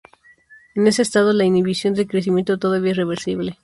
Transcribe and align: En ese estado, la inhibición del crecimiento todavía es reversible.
En 0.73 0.87
ese 0.87 1.03
estado, 1.03 1.31
la 1.31 1.43
inhibición 1.45 1.93
del 1.93 2.07
crecimiento 2.07 2.57
todavía 2.57 2.89
es 2.89 2.97
reversible. 2.97 3.59